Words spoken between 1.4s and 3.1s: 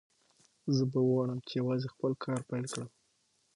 چې یوازې خپل کار پیل کړم